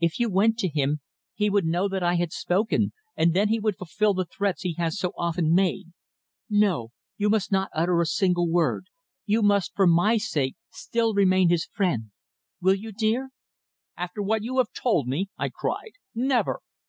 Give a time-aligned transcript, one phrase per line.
[0.00, 1.02] "If you went to him
[1.34, 4.72] he would know that I had spoken, and then he would fulfil the threats he
[4.74, 5.92] has so often made.
[6.50, 8.86] No, you must not utter a single word.
[9.24, 12.10] You must, for my sake, still remain his friend.
[12.60, 13.30] Will you, dear?"
[13.96, 15.92] "After what you have told me!" I cried.
[16.12, 16.58] "Never!"